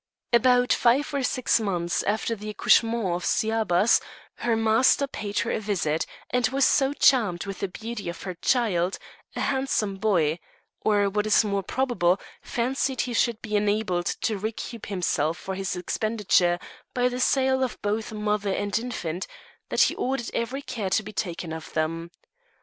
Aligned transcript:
About 0.33 0.73
five 0.73 1.13
or 1.13 1.21
six 1.21 1.59
months 1.59 2.01
after 2.01 2.35
the 2.35 2.49
accouchement 2.49 3.05
of 3.13 3.23
Sciabas, 3.23 4.01
her 4.37 4.55
master 4.55 5.05
paid 5.05 5.37
her 5.45 5.51
a 5.51 5.59
visit, 5.59 6.07
and 6.31 6.47
was 6.47 6.65
so 6.65 6.91
charmed 6.91 7.45
with 7.45 7.59
the 7.59 7.67
beauty 7.67 8.09
of 8.09 8.23
her 8.23 8.33
child, 8.33 8.97
a 9.35 9.41
handsome 9.41 9.97
boy 9.97 10.39
or, 10.83 11.07
what 11.07 11.27
is 11.27 11.45
more 11.45 11.61
probable, 11.61 12.19
fancied 12.41 13.01
he 13.01 13.13
should 13.13 13.43
be 13.43 13.55
enabled 13.55 14.07
to 14.07 14.39
recoup 14.39 14.87
himself 14.87 15.37
for 15.37 15.53
his 15.53 15.75
expenditure 15.75 16.57
by 16.95 17.07
the 17.07 17.19
sale 17.19 17.61
of 17.61 17.79
both 17.83 18.11
mother 18.11 18.51
and 18.51 18.79
infant 18.79 19.27
that 19.69 19.81
he 19.81 19.93
ordered 19.97 20.31
every 20.33 20.63
care 20.63 20.89
to 20.89 21.03
be 21.03 21.13
taken 21.13 21.53
of 21.53 21.71
them. 21.73 22.09